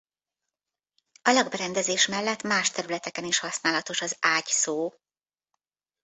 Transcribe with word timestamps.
A 1.21 1.31
lakberendezés 1.31 2.07
mellett 2.07 2.41
más 2.43 2.71
területeken 2.71 3.23
is 3.23 3.39
használatos 3.39 4.01
az 4.01 4.15
ágy 4.19 4.45
szó. 4.45 4.93